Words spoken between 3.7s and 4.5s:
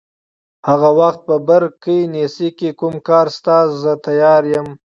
زه تیار